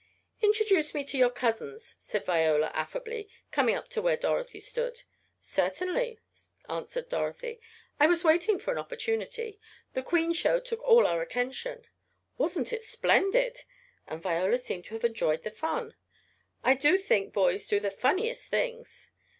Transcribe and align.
"Introduce 0.41 0.95
me 0.95 1.03
to 1.03 1.17
your 1.19 1.29
cousins," 1.29 1.95
said 1.99 2.25
Viola 2.25 2.71
affably, 2.73 3.29
coming 3.51 3.75
up 3.75 3.87
to 3.89 4.01
where 4.01 4.17
Dorothy 4.17 4.59
stood. 4.59 5.03
"Certainly," 5.39 6.19
answered 6.67 7.07
Dorothy. 7.07 7.59
"I 7.99 8.07
was 8.07 8.23
waiting 8.23 8.57
for 8.57 8.71
an 8.71 8.79
opportunity. 8.79 9.59
The 9.93 10.01
queen 10.01 10.33
show 10.33 10.59
took 10.59 10.81
all 10.81 11.05
our 11.05 11.21
attention." 11.21 11.85
"Wasn't 12.39 12.73
it 12.73 12.81
splendid," 12.81 13.59
and 14.07 14.19
Viola 14.19 14.57
seemed 14.57 14.85
to 14.85 14.95
have 14.95 15.05
enjoyed 15.05 15.43
the 15.43 15.51
fun. 15.51 15.93
"I 16.63 16.73
do 16.73 16.97
think 16.97 17.31
boys 17.31 17.67
do 17.67 17.79
the 17.79 17.91
funniest 17.91 18.49
things." 18.49 19.11